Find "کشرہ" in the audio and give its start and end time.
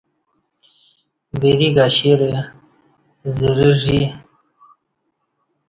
1.75-2.31